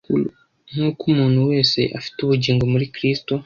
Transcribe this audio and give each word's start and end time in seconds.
Nk’uko 0.71 1.01
umuntu 1.13 1.39
wese 1.49 1.79
afite 1.97 2.17
ubugingo 2.21 2.63
muri 2.73 2.85
Kristo, 2.95 3.33